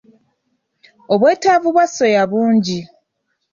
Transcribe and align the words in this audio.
Obwetaavu 1.13 1.67
bwa 1.73 1.85
soya 1.95 2.23
bungi. 2.31 2.79